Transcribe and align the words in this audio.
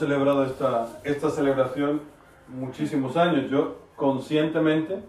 celebrado 0.00 0.44
esta, 0.44 0.88
esta 1.04 1.30
celebración 1.30 2.00
muchísimos 2.48 3.16
años. 3.16 3.50
Yo 3.50 3.76
conscientemente 3.96 5.00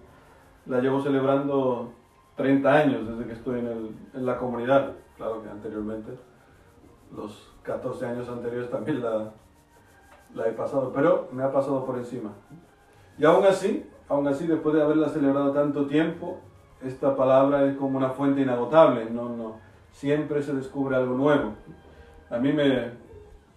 la 0.65 0.81
llevo 0.81 1.01
celebrando 1.01 1.93
30 2.35 2.71
años 2.71 3.07
desde 3.07 3.25
que 3.25 3.33
estoy 3.33 3.59
en, 3.59 3.67
el, 3.67 3.95
en 4.13 4.25
la 4.25 4.37
comunidad. 4.37 4.91
Claro 5.17 5.41
que 5.41 5.49
anteriormente, 5.49 6.11
los 7.15 7.51
14 7.63 8.05
años 8.05 8.29
anteriores 8.29 8.69
también 8.69 9.01
la, 9.01 9.31
la 10.35 10.47
he 10.47 10.51
pasado, 10.51 10.91
pero 10.93 11.29
me 11.31 11.43
ha 11.43 11.51
pasado 11.51 11.85
por 11.85 11.97
encima. 11.97 12.31
Y 13.17 13.25
aún 13.25 13.45
así, 13.45 13.85
aún 14.09 14.27
así, 14.27 14.45
después 14.45 14.75
de 14.75 14.81
haberla 14.81 15.09
celebrado 15.09 15.51
tanto 15.51 15.85
tiempo, 15.87 16.39
esta 16.83 17.15
palabra 17.15 17.65
es 17.65 17.77
como 17.77 17.97
una 17.97 18.09
fuente 18.09 18.41
inagotable, 18.41 19.09
no, 19.09 19.29
no, 19.29 19.55
siempre 19.91 20.41
se 20.41 20.53
descubre 20.53 20.95
algo 20.95 21.15
nuevo. 21.15 21.53
A 22.29 22.37
mí 22.37 22.51
me, 22.51 23.00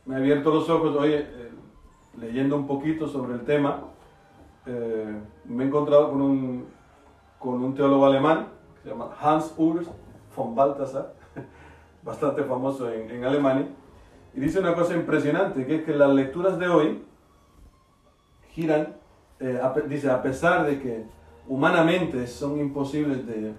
me 0.07 0.15
ha 0.15 0.19
abierto 0.19 0.53
los 0.53 0.69
ojos 0.69 0.97
hoy 0.97 1.15
eh, 1.15 1.51
leyendo 2.21 2.57
un 2.57 2.67
poquito 2.67 3.09
sobre 3.09 3.35
el 3.35 3.45
tema. 3.45 3.85
Eh, 4.67 5.19
me 5.47 5.65
he 5.65 5.67
encontrado 5.67 6.11
con 6.11 6.21
un, 6.21 6.67
con 7.39 7.63
un 7.63 7.75
teólogo 7.75 8.07
alemán 8.07 8.49
que 8.75 8.83
se 8.83 8.89
llama 8.91 9.11
Hans 9.21 9.55
Urs 9.57 9.89
von 10.37 10.55
Balthasar, 10.55 11.15
bastante 12.03 12.43
famoso 12.43 12.91
en, 12.91 13.11
en 13.11 13.25
Alemania, 13.25 13.69
y 14.35 14.41
dice 14.41 14.59
una 14.59 14.75
cosa 14.75 14.95
impresionante, 14.95 15.65
que 15.65 15.77
es 15.77 15.85
que 15.85 15.95
las 15.95 16.13
lecturas 16.13 16.59
de 16.59 16.69
hoy 16.69 17.05
giran, 18.51 18.97
eh, 19.39 19.61
dice, 19.89 20.11
a 20.11 20.23
pesar 20.23 20.67
de 20.67 20.81
que 20.81 21.05
humanamente 21.47 22.27
son 22.27 22.59
imposibles 22.59 23.27
de, 23.27 23.55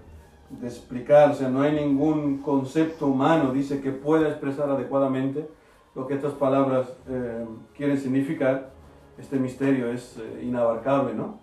de, 0.50 0.66
explicar, 0.66 1.30
o 1.30 1.34
sea, 1.34 1.48
no 1.48 1.62
hay 1.62 1.72
ningún 1.72 2.38
concepto 2.38 3.06
humano, 3.06 3.52
dice, 3.52 3.80
que 3.80 3.90
pueda 3.90 4.28
expresar 4.28 4.68
adecuadamente 4.68 5.48
lo 5.96 6.06
que 6.06 6.14
estas 6.14 6.34
palabras 6.34 6.92
eh, 7.08 7.46
quieren 7.74 7.98
significar, 7.98 8.70
este 9.16 9.38
misterio 9.38 9.90
es 9.90 10.18
eh, 10.18 10.42
inabarcable, 10.44 11.14
¿no? 11.14 11.38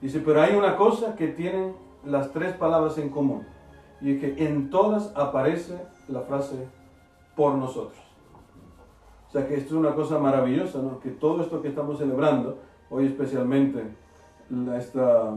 Dice, 0.00 0.20
pero 0.20 0.42
hay 0.42 0.54
una 0.54 0.76
cosa 0.76 1.16
que 1.16 1.28
tienen 1.28 1.74
las 2.04 2.30
tres 2.30 2.54
palabras 2.54 2.98
en 2.98 3.08
común, 3.08 3.46
y 4.02 4.12
es 4.12 4.20
que 4.20 4.46
en 4.46 4.68
todas 4.68 5.10
aparece 5.16 5.80
la 6.08 6.20
frase 6.20 6.68
por 7.34 7.54
nosotros. 7.54 7.98
O 9.26 9.32
sea 9.32 9.48
que 9.48 9.54
esto 9.54 9.74
es 9.74 9.80
una 9.80 9.94
cosa 9.94 10.18
maravillosa, 10.18 10.82
¿no? 10.82 11.00
Que 11.00 11.08
todo 11.08 11.42
esto 11.42 11.62
que 11.62 11.68
estamos 11.68 11.98
celebrando, 11.98 12.58
hoy 12.90 13.06
especialmente 13.06 13.82
esta 14.76 15.32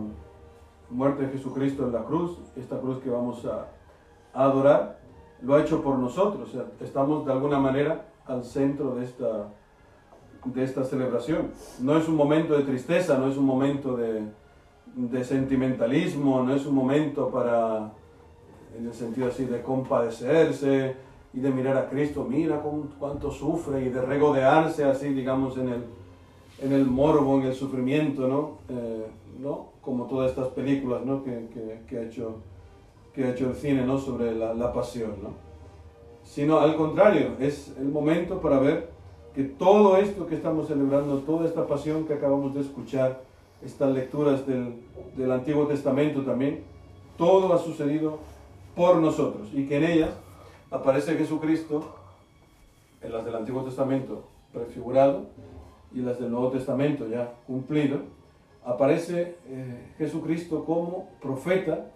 muerte 0.90 1.24
de 1.24 1.30
Jesucristo 1.30 1.86
en 1.86 1.94
la 1.94 2.04
cruz, 2.04 2.38
esta 2.58 2.78
cruz 2.80 3.00
que 3.00 3.10
vamos 3.10 3.46
a, 3.46 3.68
a 4.38 4.44
adorar, 4.44 5.00
lo 5.42 5.56
ha 5.56 5.62
hecho 5.62 5.82
por 5.82 5.98
nosotros. 5.98 6.50
O 6.50 6.52
sea, 6.52 6.66
estamos 6.82 7.26
de 7.26 7.32
alguna 7.32 7.60
manera 7.60 8.06
al 8.28 8.44
centro 8.44 8.96
de 8.96 9.06
esta, 9.06 9.48
de 10.46 10.64
esta 10.64 10.84
celebración. 10.84 11.52
No 11.82 11.98
es 11.98 12.08
un 12.08 12.16
momento 12.16 12.58
de 12.58 12.64
tristeza, 12.64 13.18
no 13.18 13.30
es 13.30 13.38
un 13.38 13.46
momento 13.46 13.96
de, 13.96 14.24
de 14.96 15.24
sentimentalismo, 15.24 16.44
no 16.44 16.54
es 16.54 16.66
un 16.66 16.76
momento 16.76 17.30
para, 17.30 17.92
en 18.78 18.88
el 18.88 18.94
sentido 18.94 19.28
así, 19.28 19.46
de 19.46 19.62
compadecerse 19.62 20.96
y 21.34 21.40
de 21.40 21.52
mirar 21.52 21.78
a 21.78 21.90
Cristo, 21.90 22.26
mira 22.28 22.62
cuánto 23.00 23.32
sufre 23.32 23.86
y 23.86 23.90
de 23.90 24.02
regodearse 24.02 24.86
así, 24.86 25.10
digamos, 25.10 25.58
en 25.58 25.70
el, 25.70 25.84
en 26.62 26.72
el 26.74 26.86
morbo, 26.86 27.40
en 27.40 27.48
el 27.48 27.54
sufrimiento, 27.54 28.28
¿no? 28.28 28.58
Eh, 28.70 29.06
¿no? 29.40 29.68
Como 29.82 30.06
todas 30.06 30.32
estas 30.32 30.48
películas, 30.50 31.06
¿no? 31.06 31.24
Que, 31.24 31.48
que, 31.54 31.82
que, 31.88 31.98
ha, 31.98 32.04
hecho, 32.04 32.38
que 33.14 33.26
ha 33.26 33.30
hecho 33.32 33.50
el 33.50 33.56
cine, 33.56 33.86
¿no? 33.86 34.00
Sobre 34.00 34.34
la, 34.34 34.54
la 34.54 34.74
pasión, 34.74 35.12
¿no? 35.22 35.47
Sino 36.28 36.60
al 36.60 36.76
contrario, 36.76 37.36
es 37.40 37.74
el 37.80 37.88
momento 37.88 38.42
para 38.42 38.60
ver 38.60 38.90
que 39.34 39.44
todo 39.44 39.98
esto 39.98 40.28
que 40.28 40.36
estamos 40.36 40.68
celebrando, 40.68 41.20
toda 41.20 41.48
esta 41.48 41.66
pasión 41.66 42.06
que 42.06 42.14
acabamos 42.14 42.54
de 42.54 42.62
escuchar, 42.62 43.22
estas 43.64 43.92
lecturas 43.92 44.46
del, 44.46 44.76
del 45.16 45.32
Antiguo 45.32 45.66
Testamento 45.66 46.22
también, 46.22 46.64
todo 47.18 47.54
ha 47.54 47.58
sucedido 47.58 48.20
por 48.76 48.98
nosotros 48.98 49.50
y 49.54 49.66
que 49.66 49.78
en 49.78 49.86
ellas 49.86 50.12
aparece 50.70 51.16
Jesucristo, 51.16 51.96
en 53.02 53.12
las 53.12 53.26
del 53.26 53.36
Antiguo 53.36 53.64
Testamento 53.64 54.26
prefigurado 54.54 55.26
y 55.94 56.02
las 56.02 56.20
del 56.20 56.30
Nuevo 56.30 56.50
Testamento 56.50 57.08
ya 57.08 57.34
cumplido, 57.48 58.02
aparece 58.64 59.38
eh, 59.48 59.94
Jesucristo 59.98 60.66
como 60.66 61.10
profeta, 61.22 61.90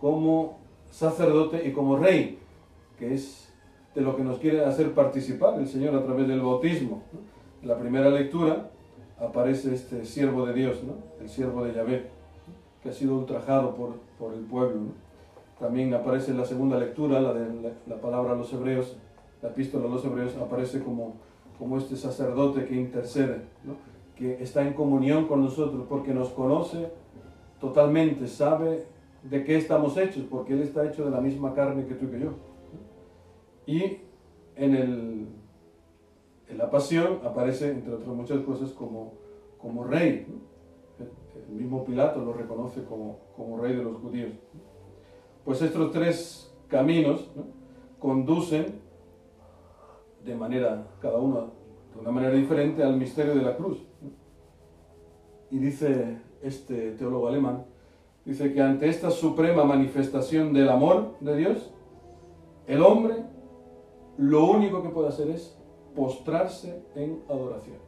como 0.00 0.58
sacerdote 0.90 1.66
y 1.66 1.72
como 1.72 1.96
rey, 1.96 2.38
que 2.98 3.14
es 3.14 3.51
de 3.94 4.00
lo 4.00 4.16
que 4.16 4.24
nos 4.24 4.38
quiere 4.38 4.64
hacer 4.64 4.92
participar 4.92 5.58
el 5.58 5.68
Señor 5.68 5.94
a 5.94 6.02
través 6.02 6.26
del 6.28 6.40
bautismo. 6.40 7.02
En 7.60 7.68
la 7.68 7.78
primera 7.78 8.08
lectura 8.10 8.70
aparece 9.20 9.74
este 9.74 10.04
siervo 10.04 10.46
de 10.46 10.54
Dios, 10.54 10.80
el 11.20 11.28
siervo 11.28 11.64
de 11.64 11.74
Yahvé, 11.74 12.06
que 12.82 12.88
ha 12.88 12.92
sido 12.92 13.16
ultrajado 13.16 13.74
por, 13.74 13.96
por 14.18 14.32
el 14.34 14.40
pueblo. 14.40 14.80
También 15.60 15.94
aparece 15.94 16.32
en 16.32 16.38
la 16.38 16.44
segunda 16.44 16.78
lectura, 16.78 17.20
la 17.20 17.32
de 17.32 17.72
la, 17.86 18.00
palabra 18.00 18.32
a 18.32 18.36
los 18.36 18.52
hebreos, 18.52 18.96
la 19.40 19.50
epístola 19.50 19.86
a 19.86 19.88
los 19.88 20.04
hebreos, 20.04 20.36
aparece 20.36 20.82
como, 20.82 21.14
como 21.58 21.78
este 21.78 21.94
sacerdote 21.96 22.64
que 22.64 22.74
intercede, 22.74 23.42
que 24.16 24.42
está 24.42 24.66
en 24.66 24.72
comunión 24.72 25.26
con 25.26 25.42
nosotros 25.42 25.84
porque 25.88 26.12
nos 26.12 26.30
conoce 26.30 26.88
totalmente, 27.60 28.26
sabe 28.26 28.86
de 29.22 29.44
qué 29.44 29.56
estamos 29.56 29.96
hechos, 29.96 30.24
porque 30.28 30.54
Él 30.54 30.62
está 30.62 30.84
hecho 30.84 31.04
de 31.04 31.12
la 31.12 31.20
misma 31.20 31.54
carne 31.54 31.86
que 31.86 31.94
tú 31.94 32.06
y 32.06 32.08
que 32.08 32.20
yo. 32.20 32.32
Y 33.66 33.98
en, 34.56 34.74
el, 34.74 35.26
en 36.48 36.58
la 36.58 36.70
pasión 36.70 37.20
aparece, 37.24 37.70
entre 37.70 37.94
otras 37.94 38.08
muchas 38.08 38.40
cosas, 38.40 38.70
como, 38.70 39.14
como 39.58 39.84
rey. 39.84 40.26
El 41.48 41.54
mismo 41.54 41.84
Pilato 41.84 42.24
lo 42.24 42.32
reconoce 42.32 42.84
como, 42.84 43.18
como 43.36 43.58
rey 43.58 43.74
de 43.74 43.82
los 43.82 43.98
judíos. 43.98 44.32
Pues 45.44 45.60
estos 45.62 45.90
tres 45.90 46.54
caminos 46.68 47.30
conducen 47.98 48.80
de 50.24 50.34
manera, 50.34 50.86
cada 51.00 51.18
uno 51.18 51.52
de 51.94 52.00
una 52.00 52.10
manera 52.10 52.34
diferente, 52.34 52.82
al 52.82 52.96
misterio 52.96 53.34
de 53.34 53.42
la 53.42 53.56
cruz. 53.56 53.78
Y 55.50 55.58
dice 55.58 56.18
este 56.42 56.92
teólogo 56.92 57.28
alemán, 57.28 57.64
dice 58.24 58.52
que 58.52 58.60
ante 58.60 58.88
esta 58.88 59.10
suprema 59.10 59.64
manifestación 59.64 60.52
del 60.52 60.68
amor 60.68 61.16
de 61.20 61.36
Dios, 61.36 61.72
el 62.66 62.82
hombre 62.82 63.16
lo 64.18 64.44
único 64.50 64.82
que 64.82 64.90
puede 64.90 65.08
hacer 65.08 65.30
es 65.30 65.56
postrarse 65.94 66.82
en 66.94 67.22
adoración. 67.28 67.78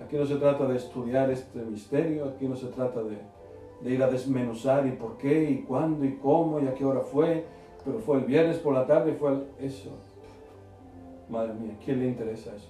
Aquí 0.00 0.16
no 0.16 0.24
se 0.24 0.36
trata 0.36 0.66
de 0.66 0.76
estudiar 0.76 1.30
este 1.30 1.60
misterio, 1.60 2.24
aquí 2.24 2.48
no 2.48 2.56
se 2.56 2.68
trata 2.68 3.02
de, 3.02 3.18
ir 3.90 4.02
a 4.02 4.10
desmenuzar 4.10 4.86
y 4.86 4.92
por 4.92 5.16
qué, 5.16 5.50
y 5.50 5.62
cuándo, 5.62 6.04
y 6.04 6.16
cómo, 6.16 6.60
y 6.60 6.66
a 6.66 6.74
qué 6.74 6.84
hora 6.84 7.00
fue, 7.00 7.44
pero 7.84 7.98
fue 7.98 8.18
el 8.18 8.24
viernes 8.24 8.58
por 8.58 8.74
la 8.74 8.86
tarde, 8.86 9.14
fue 9.14 9.44
eso. 9.58 9.90
Madre 11.28 11.54
mía, 11.54 11.78
¿quién 11.84 12.00
le 12.00 12.08
interesa 12.08 12.54
eso? 12.56 12.68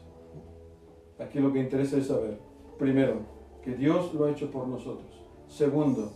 Aquí 1.18 1.38
lo 1.38 1.52
que 1.52 1.60
interesa 1.60 1.96
es 1.98 2.06
saber, 2.06 2.38
primero, 2.78 3.18
que 3.62 3.74
Dios 3.74 4.12
lo 4.14 4.24
ha 4.24 4.30
hecho 4.30 4.50
por 4.50 4.66
nosotros. 4.66 5.10
Segundo, 5.46 6.12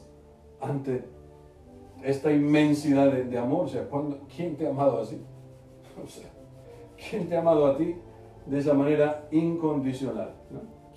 ante 0.61 1.05
esta 2.03 2.33
inmensidad 2.33 3.13
de, 3.13 3.39
amor, 3.39 3.67
o 3.67 3.69
sea, 3.69 3.89
¿quién 4.35 4.57
te 4.57 4.67
ha 4.67 4.71
amado 4.71 5.01
así? 5.01 5.21
O 6.03 6.09
sea, 6.09 6.31
¿quién 6.97 7.29
te 7.29 7.37
ha 7.37 7.41
amado 7.41 7.67
a 7.67 7.77
ti 7.77 7.97
de 8.47 8.59
esa 8.59 8.75
manera 8.75 9.29
incondicional? 9.31 10.35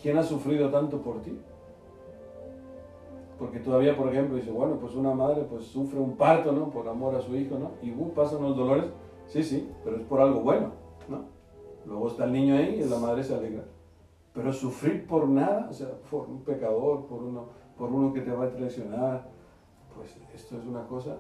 ¿Quién 0.01 0.18
ha 0.18 0.24
sufrido 0.24 0.69
tanto 0.69 1.01
por 1.01 1.22
ti? 1.22 1.39
Porque 3.39 3.60
todavía, 3.60 3.95
por 3.95 4.10
ejemplo, 4.10 4.36
dice, 4.36 4.51
bueno, 4.51 4.77
pues 4.80 4.95
una 4.95 5.13
madre 5.13 5.44
pues 5.44 5.66
sufre 5.66 6.00
un 6.00 6.18
parto, 6.18 6.51
¿no? 6.51 6.69
Por 6.69 6.88
amor 6.88 7.16
a 7.16 7.22
su 7.22 7.36
hijo, 7.36 7.57
¿no? 7.60 7.72
Y 7.81 7.92
uh, 7.92 8.12
pasan 8.13 8.42
los 8.42 8.56
dolores. 8.56 8.86
Sí, 9.27 9.44
sí, 9.44 9.69
pero 9.83 9.98
es 9.98 10.04
por 10.04 10.22
algo 10.22 10.42
bueno, 10.42 10.72
¿no? 11.07 11.25
Luego 11.86 12.07
está 12.07 12.25
el 12.25 12.33
niño 12.33 12.56
ahí 12.56 12.81
y 12.81 12.89
la 12.89 12.98
madre 12.98 13.24
se 13.24 13.36
alegra. 13.36 13.63
Pero 14.33 14.51
sufrir 14.54 15.06
por 15.06 15.27
nada, 15.27 15.68
o 15.69 15.74
sea, 15.74 15.89
por 16.10 16.27
un 16.27 16.42
pecador, 16.42 17.06
por 17.06 17.22
uno, 17.22 17.45
por 17.77 17.92
uno 17.92 18.13
que 18.13 18.22
te 18.22 18.31
va 18.31 18.45
a 18.45 18.51
traicionar, 18.51 19.27
pues 19.95 20.18
esto 20.33 20.57
es 20.57 20.66
una 20.66 20.86
cosa 20.88 21.18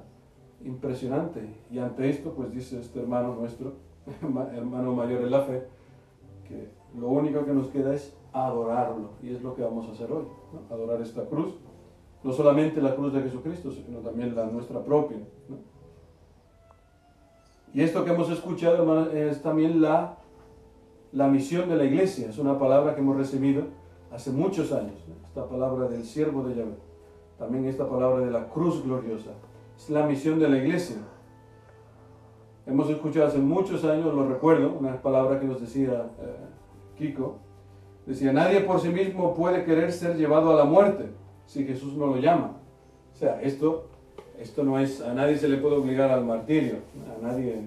impresionante. 0.63 1.41
Y 1.71 1.79
ante 1.79 2.09
esto, 2.09 2.31
pues 2.31 2.51
dice 2.51 2.79
este 2.79 2.99
hermano 2.99 3.35
nuestro, 3.35 3.73
hermano 4.53 4.93
mayor 4.93 5.21
en 5.21 5.31
la 5.31 5.41
fe, 5.41 5.63
que 6.47 6.69
lo 6.97 7.09
único 7.09 7.45
que 7.45 7.53
nos 7.53 7.67
queda 7.67 7.93
es 7.93 8.15
adorarlo. 8.33 9.11
Y 9.21 9.33
es 9.33 9.41
lo 9.41 9.55
que 9.55 9.63
vamos 9.63 9.87
a 9.87 9.91
hacer 9.91 10.11
hoy, 10.11 10.25
adorar 10.69 11.01
esta 11.01 11.25
cruz. 11.25 11.55
No 12.23 12.33
solamente 12.33 12.81
la 12.81 12.95
cruz 12.95 13.13
de 13.13 13.21
Jesucristo, 13.21 13.71
sino 13.71 13.99
también 13.99 14.35
la 14.35 14.45
nuestra 14.45 14.83
propia. 14.83 15.17
Y 17.73 17.81
esto 17.81 18.03
que 18.03 18.11
hemos 18.11 18.29
escuchado, 18.29 19.11
es 19.11 19.41
también 19.41 19.81
la, 19.81 20.17
la 21.11 21.27
misión 21.27 21.69
de 21.69 21.75
la 21.75 21.83
iglesia. 21.83 22.29
Es 22.29 22.39
una 22.39 22.57
palabra 22.57 22.95
que 22.95 23.01
hemos 23.01 23.17
recibido 23.17 23.65
hace 24.11 24.31
muchos 24.31 24.71
años. 24.71 24.95
Esta 25.25 25.47
palabra 25.47 25.87
del 25.87 26.03
siervo 26.03 26.43
de 26.43 26.55
Yahvé. 26.55 26.75
También 27.37 27.65
esta 27.65 27.87
palabra 27.87 28.25
de 28.25 28.31
la 28.31 28.49
cruz 28.49 28.83
gloriosa 28.83 29.31
es 29.77 29.89
la 29.89 30.05
misión 30.05 30.39
de 30.39 30.49
la 30.49 30.57
iglesia. 30.57 30.97
Hemos 32.65 32.89
escuchado 32.89 33.27
hace 33.27 33.37
muchos 33.37 33.85
años, 33.85 34.13
lo 34.13 34.27
recuerdo, 34.27 34.75
una 34.77 35.01
palabra 35.01 35.39
que 35.39 35.45
nos 35.45 35.61
decía 35.61 36.09
eh, 36.19 36.35
Kiko, 36.97 37.37
decía, 38.05 38.33
nadie 38.33 38.61
por 38.61 38.81
sí 38.81 38.89
mismo 38.89 39.33
puede 39.33 39.63
querer 39.63 39.93
ser 39.93 40.17
llevado 40.17 40.51
a 40.51 40.55
la 40.55 40.65
muerte 40.65 41.05
si 41.45 41.65
Jesús 41.65 41.93
no 41.93 42.07
lo 42.07 42.17
llama. 42.17 42.57
O 43.13 43.15
sea, 43.15 43.41
esto, 43.41 43.87
esto 44.37 44.63
no 44.63 44.79
es, 44.79 45.01
a 45.01 45.13
nadie 45.13 45.37
se 45.37 45.47
le 45.47 45.57
puede 45.57 45.77
obligar 45.77 46.11
al 46.11 46.25
martirio, 46.25 46.79
a 47.15 47.25
nadie, 47.25 47.61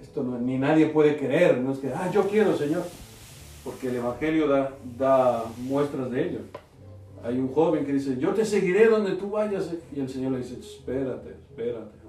esto 0.00 0.22
no, 0.22 0.38
ni 0.38 0.58
nadie 0.58 0.86
puede 0.86 1.16
querer, 1.16 1.58
no 1.58 1.72
es 1.72 1.78
que, 1.78 1.92
ah, 1.92 2.08
yo 2.12 2.28
quiero, 2.28 2.56
Señor, 2.56 2.82
porque 3.64 3.88
el 3.88 3.96
Evangelio 3.96 4.46
da, 4.46 4.72
da 4.96 5.44
muestras 5.58 6.10
de 6.10 6.28
ello. 6.28 6.38
Hay 7.22 7.38
un 7.38 7.48
joven 7.52 7.84
que 7.84 7.92
dice, 7.92 8.16
yo 8.18 8.30
te 8.30 8.44
seguiré 8.44 8.88
donde 8.88 9.12
tú 9.12 9.30
vayas, 9.30 9.72
y 9.94 10.00
el 10.00 10.08
Señor 10.08 10.32
le 10.32 10.38
dice, 10.38 10.58
espérate, 10.58 11.30
espérate. 11.30 12.02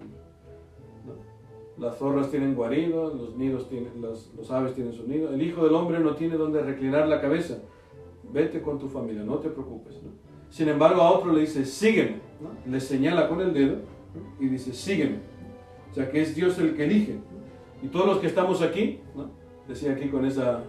Las 1.77 1.97
zorras 1.97 2.29
tienen 2.29 2.55
guarido, 2.55 3.13
los 3.13 3.35
nidos 3.35 3.67
tienen, 3.67 3.99
los, 3.99 4.31
los 4.37 4.49
aves 4.51 4.73
tienen 4.73 4.93
su 4.93 5.07
nido. 5.07 5.33
El 5.33 5.41
Hijo 5.41 5.63
del 5.63 5.73
Hombre 5.73 5.99
no 5.99 6.15
tiene 6.15 6.35
donde 6.35 6.61
reclinar 6.61 7.07
la 7.07 7.19
cabeza. 7.19 7.57
Vete 8.31 8.61
con 8.61 8.79
tu 8.79 8.87
familia, 8.87 9.23
no 9.23 9.37
te 9.37 9.49
preocupes. 9.49 9.95
Sin 10.49 10.69
embargo, 10.69 11.01
a 11.01 11.11
otro 11.11 11.33
le 11.33 11.41
dice, 11.41 11.65
sígueme. 11.65 12.17
Le 12.69 12.79
señala 12.79 13.27
con 13.27 13.41
el 13.41 13.53
dedo 13.53 13.77
y 14.39 14.47
dice, 14.47 14.73
sígueme. 14.73 15.17
O 15.91 15.93
sea 15.95 16.09
que 16.11 16.21
es 16.21 16.35
Dios 16.35 16.57
el 16.59 16.75
que 16.75 16.85
elige. 16.85 17.17
Y 17.81 17.87
todos 17.87 18.05
los 18.05 18.19
que 18.19 18.27
estamos 18.27 18.61
aquí, 18.61 18.99
decía 19.67 19.93
aquí 19.93 20.09
con 20.09 20.25
esa 20.25 20.63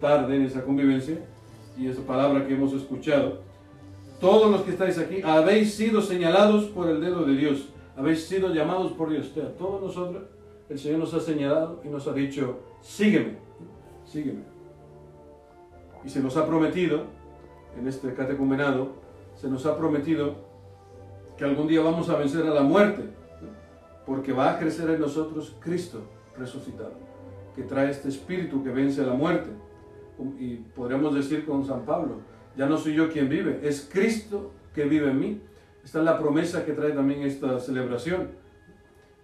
tarde, 0.00 0.36
en 0.36 0.42
esa 0.42 0.64
convivencia, 0.64 1.18
y 1.78 1.86
esa 1.86 2.02
palabra 2.02 2.46
que 2.46 2.54
hemos 2.54 2.72
escuchado, 2.72 3.40
todos 4.20 4.50
los 4.50 4.62
que 4.62 4.72
estáis 4.72 4.98
aquí 4.98 5.20
habéis 5.22 5.74
sido 5.74 6.00
señalados 6.02 6.64
por 6.66 6.88
el 6.88 7.00
dedo 7.00 7.24
de 7.24 7.34
Dios, 7.34 7.68
habéis 7.96 8.26
sido 8.26 8.52
llamados 8.52 8.92
por 8.92 9.10
Dios. 9.10 9.32
Todos 9.58 9.82
nosotros 9.82 10.24
el 10.68 10.78
Señor 10.78 10.98
nos 10.98 11.14
ha 11.14 11.20
señalado 11.20 11.80
y 11.84 11.88
nos 11.88 12.06
ha 12.06 12.12
dicho, 12.12 12.58
sígueme, 12.82 13.38
sígueme. 14.04 14.42
Y 16.04 16.08
se 16.08 16.20
nos 16.20 16.36
ha 16.36 16.46
prometido, 16.46 17.04
en 17.78 17.88
este 17.88 18.12
catecumenado, 18.14 18.92
se 19.34 19.48
nos 19.48 19.64
ha 19.66 19.76
prometido 19.76 20.34
que 21.36 21.44
algún 21.44 21.68
día 21.68 21.80
vamos 21.80 22.08
a 22.10 22.16
vencer 22.16 22.46
a 22.46 22.50
la 22.54 22.62
muerte, 22.62 23.04
porque 24.04 24.32
va 24.32 24.52
a 24.52 24.58
crecer 24.58 24.90
en 24.90 25.00
nosotros 25.00 25.56
Cristo 25.60 26.02
resucitado, 26.36 26.94
que 27.54 27.62
trae 27.62 27.90
este 27.90 28.08
espíritu 28.08 28.62
que 28.62 28.70
vence 28.70 29.02
a 29.02 29.06
la 29.06 29.14
muerte. 29.14 29.50
Y 30.38 30.56
podríamos 30.56 31.14
decir 31.14 31.46
con 31.46 31.64
San 31.64 31.84
Pablo, 31.84 32.16
ya 32.58 32.66
no 32.66 32.76
soy 32.76 32.94
yo 32.94 33.08
quien 33.10 33.28
vive, 33.28 33.60
es 33.62 33.88
Cristo 33.90 34.50
que 34.74 34.84
vive 34.84 35.10
en 35.10 35.20
mí. 35.20 35.40
Esta 35.84 36.00
es 36.00 36.04
la 36.04 36.18
promesa 36.18 36.66
que 36.66 36.72
trae 36.72 36.90
también 36.90 37.22
esta 37.22 37.60
celebración 37.60 38.28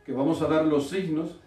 que 0.06 0.12
vamos 0.12 0.40
a 0.40 0.46
dar 0.46 0.64
los 0.64 0.88
signos 0.88 1.40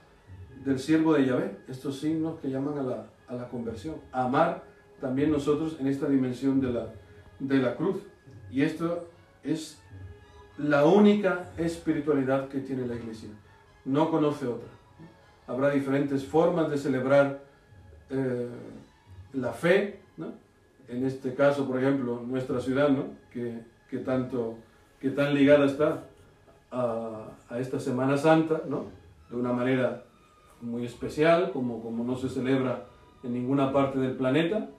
del 0.65 0.79
siervo 0.79 1.13
de 1.13 1.25
Yahvé, 1.25 1.57
estos 1.69 1.99
signos 1.99 2.39
que 2.41 2.49
llaman 2.49 2.77
a 2.77 2.83
la, 2.83 3.07
a 3.29 3.35
la 3.35 3.47
conversión, 3.47 3.95
amar 4.11 4.65
también 4.99 5.31
nosotros 5.31 5.77
en 5.79 5.87
esta 5.87 6.07
dimensión 6.07 6.59
de 6.59 6.73
la, 6.73 6.87
de 7.39 7.57
la 7.57 7.75
cruz. 7.77 8.01
Y 8.51 8.63
esto 8.63 9.07
es 9.43 9.79
la 10.57 10.85
única 10.85 11.51
espiritualidad 11.57 12.49
que 12.49 12.59
tiene 12.59 12.85
la 12.85 12.95
iglesia, 12.95 13.29
no 13.85 14.11
conoce 14.11 14.45
otra. 14.45 14.69
Habrá 15.47 15.69
diferentes 15.69 16.25
formas 16.25 16.69
de 16.69 16.77
celebrar 16.77 17.39
eh, 18.09 18.49
la 19.31 19.53
fe, 19.53 20.01
¿no? 20.17 20.46
En 20.87 21.05
este 21.05 21.33
caso, 21.33 21.67
por 21.67 21.79
ejemplo, 21.79 22.21
nuestra 22.25 22.59
ciudad, 22.59 22.89
¿no? 22.89 23.05
que, 23.31 23.59
que, 23.89 23.99
tanto, 23.99 24.55
que 24.99 25.09
tan 25.09 25.33
ligada 25.33 25.65
está 25.65 26.03
a, 26.71 27.27
esta 27.59 27.79
Semana 27.79 28.17
Santa, 28.17 28.61
¿no? 28.67 28.85
De 29.29 29.35
una 29.35 29.53
manera 29.53 30.03
muy 30.61 30.85
especial, 30.85 31.51
como, 31.51 31.81
como 31.81 32.03
no 32.03 32.15
se 32.15 32.29
celebra 32.29 32.85
en 33.23 33.33
ninguna 33.33 33.71
parte 33.71 33.99
del 33.99 34.15
planeta, 34.15 34.69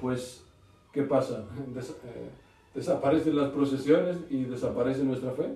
pues, 0.00 0.44
¿qué 0.92 1.02
pasa? 1.02 1.44
Eh, 1.76 2.30
¿Desaparecen 2.74 3.36
las 3.36 3.50
procesiones 3.50 4.16
y 4.28 4.44
desaparece 4.44 5.04
nuestra 5.04 5.30
fe? 5.30 5.46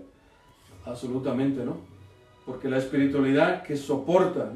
Absolutamente 0.84 1.64
no. 1.64 1.78
Porque 2.46 2.68
la 2.68 2.78
espiritualidad 2.78 3.64
que 3.64 3.76
soporta 3.76 4.52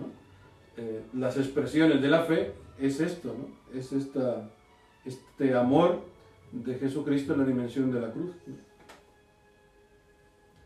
eh, 0.77 1.03
las 1.13 1.37
expresiones 1.37 2.01
de 2.01 2.09
la 2.09 2.21
fe 2.21 2.53
es 2.79 3.01
esto, 3.01 3.35
¿no? 3.37 3.79
Es 3.79 3.93
esta, 3.93 4.49
este 5.05 5.55
amor 5.55 6.01
de 6.53 6.75
Jesucristo 6.75 7.33
en 7.33 7.41
la 7.41 7.47
dimensión 7.47 7.91
de 7.91 8.01
la 8.01 8.11
cruz. 8.11 8.35
El 8.47 8.55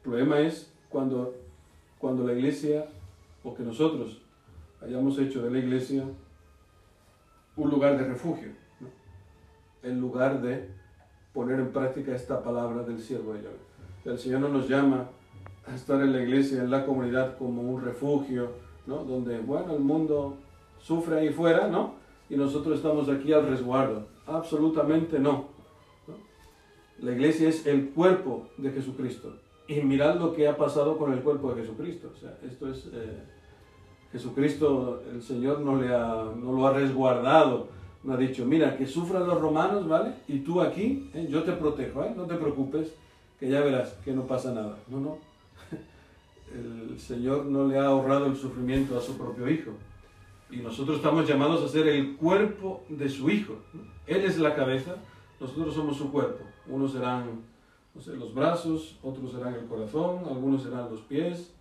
problema 0.03 0.41
es 0.41 0.73
cuando, 0.89 1.35
cuando 1.99 2.25
la 2.25 2.33
iglesia, 2.33 2.87
o 3.43 3.55
que 3.55 3.63
nosotros 3.63 4.23
hayamos 4.81 5.19
hecho 5.19 5.43
de 5.43 5.51
la 5.51 5.59
iglesia 5.59 6.05
un 7.57 7.71
lugar 7.71 7.97
de 7.97 8.05
refugio, 8.05 8.51
el 9.83 9.99
lugar 9.99 10.43
de 10.43 10.69
poner 11.33 11.61
en 11.61 11.73
práctica 11.73 12.15
esta 12.15 12.43
palabra 12.43 12.83
del 12.83 13.01
siervo 13.01 13.35
de 13.35 13.43
Yahweh. 13.43 13.67
El 14.05 14.19
Señor 14.19 14.41
no 14.41 14.49
nos 14.49 14.69
llama 14.69 15.09
a 15.67 15.75
estar 15.75 16.01
en 16.01 16.13
la 16.13 16.23
iglesia, 16.23 16.63
en 16.63 16.71
la 16.71 16.85
comunidad, 16.85 17.37
como 17.39 17.63
un 17.63 17.83
refugio, 17.83 18.51
¿no? 18.87 19.05
donde, 19.05 19.39
bueno, 19.41 19.75
el 19.75 19.81
mundo 19.81 20.37
sufre 20.79 21.19
ahí 21.19 21.31
fuera, 21.31 21.69
¿no? 21.69 21.95
Y 22.29 22.37
nosotros 22.37 22.77
estamos 22.77 23.09
aquí 23.09 23.33
al 23.33 23.47
resguardo. 23.47 24.07
Absolutamente 24.27 25.19
no. 25.19 25.49
La 27.01 27.13
iglesia 27.13 27.49
es 27.49 27.67
el 27.67 27.91
cuerpo 27.91 28.49
de 28.57 28.71
Jesucristo. 28.71 29.35
Y 29.69 29.81
mirad 29.81 30.19
lo 30.19 30.33
que 30.33 30.49
ha 30.49 30.57
pasado 30.57 30.97
con 30.97 31.13
el 31.13 31.21
cuerpo 31.21 31.53
de 31.55 31.63
Jesucristo. 31.63 32.11
O 32.15 32.19
sea, 32.19 32.39
esto 32.43 32.71
es... 32.71 32.87
Eh, 32.93 33.23
Jesucristo, 34.13 35.03
el 35.13 35.23
Señor 35.23 35.61
no, 35.61 35.77
le 35.81 35.95
ha, 35.95 36.33
no 36.37 36.53
lo 36.53 36.67
ha 36.67 36.73
resguardado. 36.73 37.69
No 38.03 38.15
ha 38.15 38.17
dicho, 38.17 38.47
mira, 38.47 38.77
que 38.77 38.87
sufran 38.87 39.27
los 39.27 39.41
romanos, 39.41 39.87
¿vale? 39.89 40.15
Y 40.29 40.39
tú 40.39 40.61
aquí, 40.61 41.11
¿eh? 41.13 41.27
yo 41.29 41.43
te 41.43 41.53
protejo, 41.53 42.05
¿eh? 42.05 42.13
No 42.17 42.23
te 42.25 42.37
preocupes, 42.37 42.95
que 43.39 43.49
ya 43.49 43.61
verás 43.61 43.95
que 44.05 44.13
no 44.13 44.23
pasa 44.23 44.53
nada. 44.53 44.79
No, 44.89 45.01
no. 45.01 45.19
El 46.55 46.99
Señor 46.99 47.47
no 47.47 47.67
le 47.67 47.79
ha 47.79 47.87
ahorrado 47.87 48.27
el 48.27 48.37
sufrimiento 48.37 48.97
a 48.97 49.01
su 49.01 49.19
propio 49.19 49.49
Hijo. 49.49 49.73
Y 50.51 50.59
nosotros 50.59 50.99
estamos 50.99 51.27
llamados 51.27 51.65
a 51.65 51.69
ser 51.69 51.89
el 51.89 52.17
cuerpo 52.17 52.85
de 52.89 53.09
su 53.09 53.29
Hijo. 53.31 53.57
Él 54.07 54.25
es 54.25 54.39
la 54.39 54.55
cabeza, 54.55 54.97
nosotros 55.41 55.75
somos 55.75 55.97
su 55.97 56.13
cuerpo. 56.13 56.45
Unos 56.67 56.93
serán 56.93 57.43
los 57.95 58.35
brazos, 58.35 58.99
otros 59.03 59.33
serán 59.33 59.55
el 59.55 59.67
corazón, 59.67 60.21
algunos 60.27 60.63
serán 60.63 60.91
los 60.91 61.01
pies, 61.01 61.55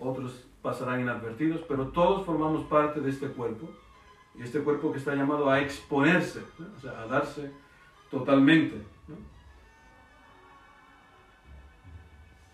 otros 0.00 0.44
pasarán 0.62 1.00
inadvertidos, 1.00 1.62
pero 1.68 1.88
todos 1.88 2.26
formamos 2.26 2.64
parte 2.64 3.00
de 3.00 3.10
este 3.10 3.28
cuerpo, 3.28 3.68
y 4.34 4.42
este 4.42 4.60
cuerpo 4.60 4.92
que 4.92 4.98
está 4.98 5.14
llamado 5.14 5.48
a 5.48 5.60
exponerse, 5.60 6.40
o 6.76 6.80
sea, 6.80 7.02
a 7.02 7.06
darse 7.06 7.50
totalmente. 8.10 8.76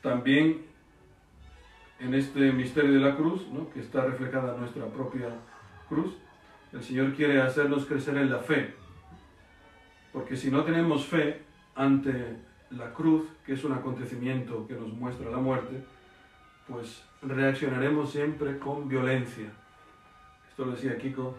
También 0.03 0.67
en 2.05 2.13
este 2.13 2.53
misterio 2.53 2.93
de 2.93 3.01
la 3.01 3.17
cruz, 3.17 3.47
que 3.73 3.81
está 3.81 4.05
reflejada 4.05 4.57
nuestra 4.59 4.87
propia 4.87 5.29
cruz, 5.89 6.15
el 6.73 6.83
Señor 6.83 7.15
quiere 7.15 7.41
hacernos 7.41 7.87
crecer 7.87 8.19
en 8.19 8.31
la 8.31 8.41
fe, 8.41 8.75
porque 10.13 10.37
si 10.37 10.51
no 10.51 10.65
tenemos 10.65 11.07
fe 11.07 11.43
ante 11.75 12.37
la 12.71 12.93
cruz, 12.93 13.25
que 13.47 13.55
es 13.55 13.65
un 13.65 13.73
acontecimiento 13.73 14.67
que 14.67 14.75
nos 14.75 14.93
muestra 14.93 15.31
la 15.31 15.39
muerte, 15.39 15.83
pues 16.69 17.03
reaccionaremos 17.23 18.11
siempre 18.11 18.59
con 18.59 18.87
violencia. 18.87 19.51
Esto 20.51 20.67
lo 20.67 20.73
decía 20.73 20.99
Kiko 20.99 21.35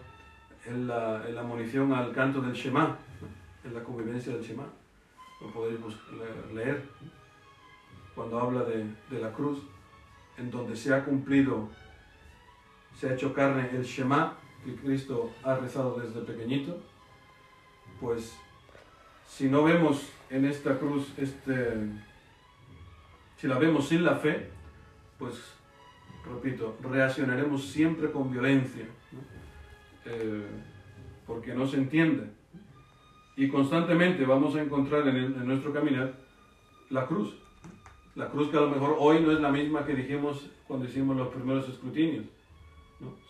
en 0.64 0.88
la, 0.88 1.28
en 1.28 1.34
la 1.36 1.42
munición 1.44 1.92
al 1.92 2.12
canto 2.12 2.40
del 2.40 2.54
Shema, 2.54 2.96
en 3.64 3.72
la 3.72 3.84
convivencia 3.84 4.32
del 4.32 4.42
Shema. 4.42 4.64
Lo 5.40 5.52
podéis 5.52 5.78
leer 6.52 6.82
cuando 8.14 8.40
habla 8.40 8.64
de, 8.64 8.84
de 9.10 9.20
la 9.20 9.30
cruz, 9.32 9.62
en 10.38 10.50
donde 10.50 10.76
se 10.76 10.94
ha 10.94 11.04
cumplido, 11.04 11.68
se 12.98 13.08
ha 13.08 13.14
hecho 13.14 13.32
carne 13.32 13.70
el 13.72 13.84
Shema 13.84 14.36
que 14.64 14.74
Cristo 14.74 15.32
ha 15.42 15.54
rezado 15.54 15.98
desde 16.00 16.20
pequeñito, 16.20 16.78
pues 18.00 18.36
si 19.26 19.48
no 19.48 19.64
vemos 19.64 20.10
en 20.30 20.44
esta 20.44 20.78
cruz, 20.78 21.12
este, 21.16 21.88
si 23.36 23.46
la 23.46 23.58
vemos 23.58 23.88
sin 23.88 24.04
la 24.04 24.16
fe, 24.16 24.50
pues, 25.18 25.34
repito, 26.24 26.76
reaccionaremos 26.82 27.64
siempre 27.64 28.10
con 28.10 28.30
violencia, 28.30 28.86
eh, 30.04 30.46
porque 31.26 31.54
no 31.54 31.66
se 31.66 31.76
entiende. 31.78 32.30
Y 33.36 33.48
constantemente 33.48 34.24
vamos 34.24 34.56
a 34.56 34.62
encontrar 34.62 35.06
en, 35.08 35.46
nuestro 35.46 35.72
caminar 35.72 36.14
la 36.90 37.06
cruz. 37.06 37.36
La 38.16 38.30
cruz 38.30 38.50
que 38.50 38.56
a 38.56 38.62
lo 38.62 38.70
mejor 38.70 38.96
hoy 38.98 39.20
no 39.20 39.30
es 39.30 39.40
la 39.40 39.50
misma 39.50 39.84
que 39.84 39.94
dijimos 39.94 40.48
cuando 40.66 40.86
hicimos 40.86 41.16
los 41.18 41.28
primeros 41.28 41.68
escrutinios. 41.68 42.24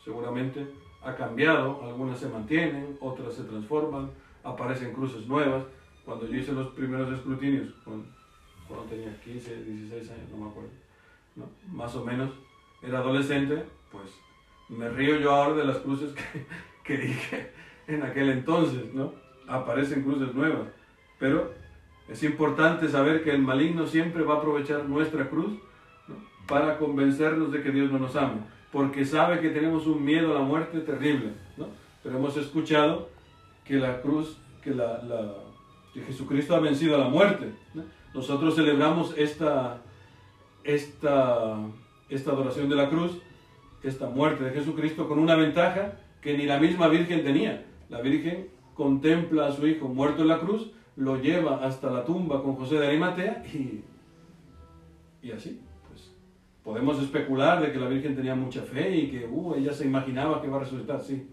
Seguramente 0.05 0.65
ha 1.03 1.17
cambiado, 1.17 1.83
algunas 1.83 2.21
se 2.21 2.29
mantienen, 2.29 2.97
otras 3.01 3.35
se 3.35 3.43
transforman, 3.43 4.09
aparecen 4.45 4.93
cruces 4.93 5.27
nuevas, 5.27 5.65
cuando 6.05 6.29
yo 6.29 6.37
hice 6.37 6.53
los 6.53 6.69
primeros 6.69 7.13
escrutinios, 7.13 7.75
cuando, 7.85 8.07
tenía 8.89 9.21
15, 9.23 9.65
16 9.65 10.11
años, 10.11 10.31
no 10.31 10.37
me 10.37 10.51
acuerdo, 10.51 10.71
más 11.73 11.93
o 11.97 12.05
menos, 12.05 12.31
era 12.81 13.01
adolescente, 13.01 13.65
pues 13.91 14.05
me 14.69 14.89
río 14.89 15.19
yo 15.19 15.33
ahora 15.33 15.57
de 15.57 15.65
las 15.65 15.79
cruces 15.79 16.15
que, 16.85 16.97
dije 16.97 17.51
en 17.89 18.05
aquel 18.05 18.31
entonces, 18.31 18.95
¿no? 18.95 19.13
Aparecen 19.49 20.03
cruces 20.03 20.33
nuevas. 20.33 20.69
Pero 21.19 21.53
es 22.09 22.23
importante 22.23 22.89
saber 22.89 23.25
que 23.25 23.31
el 23.31 23.43
maligno 23.43 23.87
siempre 23.87 24.23
va 24.23 24.35
a 24.35 24.39
aprovechar 24.39 24.85
nuestra 24.89 25.29
cruz 25.29 25.55
para 26.47 26.79
convencernos 26.79 27.51
de 27.51 27.63
que 27.63 27.73
Dios 27.73 27.91
no 27.91 27.99
nos 27.99 28.15
ama, 28.15 28.47
porque 28.71 29.05
sabe 29.05 29.41
que 29.41 29.51
tenemos 29.51 29.87
un 29.87 30.05
miedo 30.05 30.31
a 30.31 30.41
la 30.41 30.45
muerte 30.45 30.81
terrible. 30.81 31.33
¿no? 31.57 31.67
Pero 32.03 32.19
hemos 32.19 32.37
escuchado 32.37 33.09
que 33.65 33.75
la 33.75 34.01
cruz, 34.01 34.39
que, 34.63 34.71
la, 34.71 35.01
que 35.93 36.01
Jesucristo 36.03 36.55
ha 36.55 36.61
vencido 36.61 36.95
a 36.95 36.99
la 36.99 37.09
muerte. 37.09 37.51
Nosotros 38.15 38.55
celebramos 38.55 39.13
esta, 39.17 39.83
esta, 40.63 41.59
esta 42.09 42.31
adoración 42.31 42.69
de 42.69 42.77
la 42.77 42.89
cruz, 42.89 43.19
esta 43.83 44.09
muerte 44.09 44.45
de 44.45 44.53
Jesucristo, 44.53 45.09
con 45.09 45.19
una 45.19 45.35
ventaja 45.35 45.99
que 46.23 46.39
ni 46.39 46.47
la 46.47 46.59
misma 46.59 46.89
Virgen 46.89 47.25
tenía. 47.25 47.67
La 47.89 48.01
Virgen 48.01 48.49
contempla 48.75 49.49
a 49.49 49.53
su 49.53 49.67
Hijo 49.67 49.89
muerto 49.89 50.23
en 50.23 50.29
la 50.29 50.39
cruz, 50.39 50.71
lo 50.97 51.17
lleva 51.17 51.65
hasta 51.65 51.91
la 51.91 52.05
tumba 52.05 52.43
con 52.43 52.57
José 52.57 52.77
de 52.77 52.87
Arimatea 52.87 53.45
y, 53.53 53.85
y 55.23 55.31
así. 55.33 55.61
Pues, 55.89 56.11
podemos 56.65 57.01
especular 57.01 57.61
de 57.61 57.73
que 57.73 57.79
la 57.79 57.89
Virgen 57.89 58.17
tenía 58.17 58.35
mucha 58.35 58.63
fe 58.63 58.97
y 58.97 59.11
que 59.11 59.27
uh, 59.27 59.55
ella 59.55 59.73
se 59.73 59.87
imaginaba 59.87 60.41
que 60.41 60.49
iba 60.49 60.57
a 60.57 60.61
resucitar, 60.61 61.01
sí. 61.01 61.29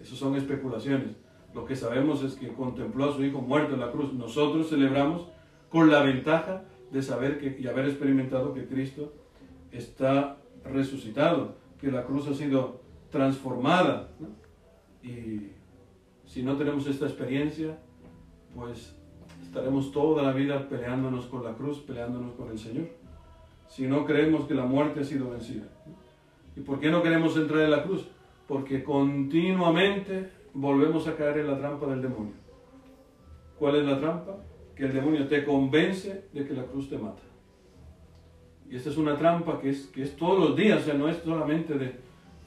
Esas 0.00 0.18
son 0.18 0.36
especulaciones. 0.36 1.16
Lo 1.54 1.64
que 1.64 1.76
sabemos 1.76 2.22
es 2.22 2.34
que 2.34 2.48
contempló 2.48 3.10
a 3.10 3.12
su 3.14 3.24
Hijo 3.24 3.40
muerto 3.40 3.74
en 3.74 3.80
la 3.80 3.92
cruz. 3.92 4.12
Nosotros 4.12 4.68
celebramos 4.68 5.28
con 5.70 5.90
la 5.90 6.02
ventaja 6.02 6.62
de 6.90 7.02
saber 7.02 7.38
que, 7.38 7.56
y 7.60 7.66
haber 7.66 7.86
experimentado 7.86 8.54
que 8.54 8.66
Cristo 8.66 9.12
está 9.72 10.36
resucitado, 10.64 11.56
que 11.80 11.90
la 11.90 12.04
cruz 12.04 12.28
ha 12.28 12.34
sido 12.34 12.80
transformada. 13.10 14.10
Y 15.02 15.50
si 16.26 16.42
no 16.42 16.56
tenemos 16.56 16.86
esta 16.86 17.06
experiencia, 17.06 17.78
pues 18.54 18.96
estaremos 19.42 19.92
toda 19.92 20.22
la 20.22 20.32
vida 20.32 20.68
peleándonos 20.68 21.26
con 21.26 21.44
la 21.44 21.54
cruz, 21.54 21.80
peleándonos 21.80 22.32
con 22.34 22.50
el 22.50 22.58
Señor. 22.58 22.88
Si 23.68 23.86
no 23.86 24.04
creemos 24.04 24.46
que 24.46 24.54
la 24.54 24.64
muerte 24.64 25.00
ha 25.00 25.04
sido 25.04 25.30
vencida. 25.30 25.64
¿Y 26.56 26.60
por 26.60 26.78
qué 26.78 26.90
no 26.90 27.02
queremos 27.02 27.36
entrar 27.36 27.62
en 27.62 27.70
la 27.70 27.82
cruz? 27.82 28.08
Porque 28.46 28.84
continuamente 28.84 30.30
volvemos 30.52 31.08
a 31.08 31.16
caer 31.16 31.38
en 31.38 31.48
la 31.48 31.58
trampa 31.58 31.86
del 31.86 32.02
demonio. 32.02 32.34
¿Cuál 33.58 33.76
es 33.76 33.86
la 33.86 33.98
trampa? 33.98 34.36
Que 34.76 34.84
el 34.84 34.92
demonio 34.92 35.26
te 35.26 35.44
convence 35.44 36.28
de 36.32 36.46
que 36.46 36.54
la 36.54 36.64
cruz 36.64 36.88
te 36.88 36.98
mata. 36.98 37.22
Y 38.68 38.76
esta 38.76 38.90
es 38.90 38.96
una 38.96 39.16
trampa 39.16 39.60
que 39.60 39.70
es, 39.70 39.86
que 39.86 40.02
es 40.02 40.16
todos 40.16 40.38
los 40.38 40.56
días, 40.56 40.82
o 40.82 40.84
sea, 40.84 40.94
no 40.94 41.08
es 41.08 41.18
solamente 41.18 41.74
de, 41.74 41.94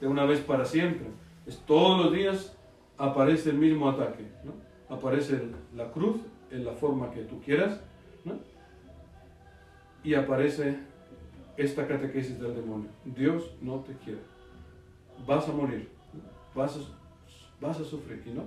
de 0.00 0.06
una 0.06 0.24
vez 0.24 0.40
para 0.40 0.64
siempre. 0.64 1.06
Es 1.46 1.58
todos 1.66 2.04
los 2.04 2.12
días 2.12 2.56
aparece 2.96 3.50
el 3.50 3.58
mismo 3.58 3.88
ataque. 3.88 4.24
¿no? 4.44 4.67
Aparece 4.88 5.40
la 5.76 5.90
cruz 5.90 6.16
en 6.50 6.64
la 6.64 6.72
forma 6.72 7.10
que 7.10 7.22
tú 7.22 7.40
quieras 7.42 7.80
¿no? 8.24 8.38
y 10.02 10.14
aparece 10.14 10.78
esta 11.56 11.86
catequesis 11.86 12.40
del 12.40 12.54
demonio. 12.54 12.88
Dios 13.04 13.54
no 13.60 13.80
te 13.80 13.92
quiere. 13.94 14.20
Vas 15.26 15.48
a 15.48 15.52
morir. 15.52 15.88
Vas, 16.54 16.76
a, 16.76 16.80
vas 17.60 17.80
a 17.80 17.84
sufrir. 17.84 18.22
Y 18.24 18.30
no. 18.30 18.44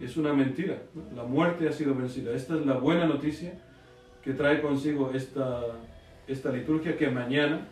Es 0.00 0.16
una 0.16 0.32
mentira. 0.32 0.82
La 1.14 1.22
muerte 1.22 1.68
ha 1.68 1.72
sido 1.72 1.94
vencida. 1.94 2.32
Esta 2.32 2.56
es 2.56 2.66
la 2.66 2.76
buena 2.76 3.06
noticia 3.06 3.52
que 4.22 4.32
trae 4.32 4.60
consigo 4.60 5.12
esta, 5.14 5.62
esta 6.26 6.50
liturgia 6.50 6.96
que 6.96 7.08
mañana 7.08 7.68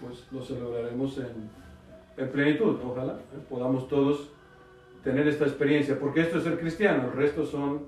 pues 0.00 0.26
lo 0.32 0.42
celebraremos 0.42 1.18
en, 1.18 1.50
en 2.16 2.30
plenitud. 2.30 2.78
Ojalá 2.82 3.14
¿eh? 3.14 3.40
podamos 3.48 3.88
todos 3.88 4.30
tener 5.02 5.26
esta 5.28 5.44
experiencia, 5.44 5.98
porque 5.98 6.20
esto 6.22 6.38
es 6.38 6.44
ser 6.44 6.58
cristiano, 6.58 7.08
el 7.08 7.12
resto 7.12 7.44
son, 7.44 7.86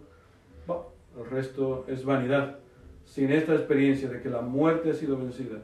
el 1.17 1.31
resto 1.31 1.85
es 1.89 2.05
vanidad. 2.05 2.59
Sin 3.05 3.31
esta 3.31 3.55
experiencia 3.55 4.09
de 4.09 4.21
que 4.21 4.31
la 4.31 4.41
muerte 4.41 4.91
ha 4.91 4.95
sido 4.95 5.19
vencida, 5.19 5.59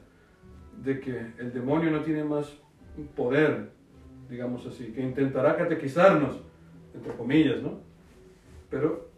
de 0.83 1.01
que 1.01 1.33
el 1.39 1.53
demonio 1.53 1.91
no 1.91 2.01
tiene 2.01 2.23
más 2.23 2.53
poder, 3.17 3.71
digamos 4.29 4.67
así, 4.67 4.93
que 4.93 5.01
intentará 5.01 5.57
catequizarnos, 5.57 6.41
entre 6.95 7.13
comillas, 7.15 7.63
¿no? 7.63 7.79
Pero 8.69 9.09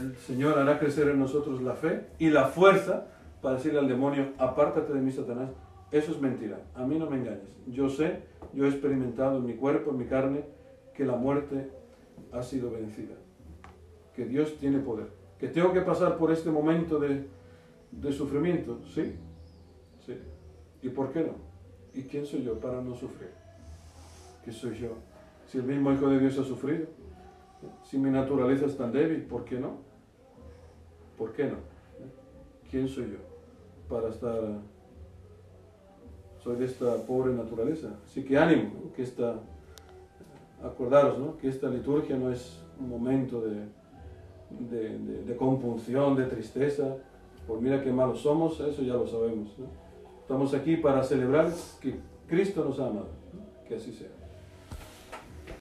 el 0.00 0.14
Señor 0.16 0.58
hará 0.58 0.78
crecer 0.78 1.08
en 1.08 1.18
nosotros 1.18 1.62
la 1.62 1.74
fe 1.74 2.06
y 2.18 2.30
la 2.30 2.46
fuerza 2.46 3.06
para 3.40 3.56
decirle 3.56 3.78
al 3.78 3.88
demonio, 3.88 4.32
apártate 4.38 4.92
de 4.92 5.00
mí, 5.00 5.10
Satanás. 5.10 5.50
Eso 5.90 6.12
es 6.12 6.20
mentira. 6.20 6.60
A 6.74 6.84
mí 6.86 6.98
no 6.98 7.08
me 7.08 7.16
engañes. 7.16 7.48
Yo 7.66 7.88
sé, 7.88 8.20
yo 8.52 8.64
he 8.64 8.68
experimentado 8.68 9.38
en 9.38 9.46
mi 9.46 9.54
cuerpo, 9.54 9.90
en 9.90 9.98
mi 9.98 10.06
carne, 10.06 10.44
que 10.94 11.04
la 11.04 11.16
muerte 11.16 11.70
ha 12.32 12.42
sido 12.42 12.70
vencida, 12.70 13.14
que 14.14 14.24
Dios 14.24 14.56
tiene 14.58 14.78
poder, 14.78 15.08
que 15.38 15.48
tengo 15.48 15.72
que 15.72 15.80
pasar 15.80 16.16
por 16.16 16.30
este 16.30 16.50
momento 16.50 16.98
de, 16.98 17.26
sufrimiento, 18.12 18.80
¿sí? 18.86 19.14
Sí. 20.04 20.16
¿Y 20.82 20.88
por 20.88 21.12
qué 21.12 21.22
no? 21.22 21.32
¿Y 21.94 22.02
quién 22.02 22.26
soy 22.26 22.42
yo 22.42 22.58
para 22.58 22.80
no 22.80 22.94
sufrir? 22.94 23.30
¿Qué 24.44 24.52
soy 24.52 24.78
yo? 24.78 24.90
Si 25.46 25.58
el 25.58 25.64
mismo 25.64 25.92
Hijo 25.92 26.08
de 26.08 26.18
Dios 26.18 26.38
ha 26.38 26.44
sufrido, 26.44 26.86
si 27.82 27.98
mi 27.98 28.10
naturaleza 28.10 28.66
es 28.66 28.76
tan 28.76 28.92
débil, 28.92 29.22
¿por 29.22 29.44
qué 29.44 29.58
no? 29.58 29.78
¿Por 31.16 31.32
qué 31.32 31.44
no? 31.46 31.56
¿Quién 32.70 32.88
soy 32.88 33.12
yo 33.12 33.18
para 33.88 34.08
estar... 34.08 34.40
Soy 36.42 36.56
de 36.56 36.66
esta 36.66 36.96
pobre 37.06 37.32
naturaleza. 37.32 37.98
Así 38.04 38.22
que 38.22 38.36
ánimo, 38.36 38.92
que 38.94 39.02
esta 39.02 39.40
acordaros 40.64 41.18
¿no? 41.18 41.36
que 41.38 41.48
esta 41.48 41.68
liturgia 41.68 42.16
no 42.16 42.32
es 42.32 42.60
un 42.80 42.88
momento 42.88 43.40
de, 43.40 43.66
de, 44.50 45.36
compunción, 45.36 46.16
de 46.16 46.24
tristeza, 46.24 46.96
por 47.46 47.60
mira 47.60 47.82
qué 47.82 47.92
malos 47.92 48.20
somos, 48.20 48.58
eso 48.60 48.82
ya 48.82 48.94
lo 48.94 49.06
sabemos. 49.06 49.50
Estamos 50.20 50.54
aquí 50.54 50.76
para 50.76 51.02
celebrar 51.02 51.52
que 51.80 51.96
Cristo 52.26 52.64
nos 52.64 52.80
ama, 52.80 53.02
que 53.68 53.76
así 53.76 53.92
sea. 53.92 54.23